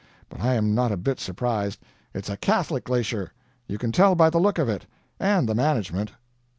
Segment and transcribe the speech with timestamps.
[0.29, 1.79] But I am not a bit surprised.
[2.11, 3.33] It's a Catholic glacier.
[3.67, 4.87] You can tell by the look of it.
[5.19, 6.13] And the management."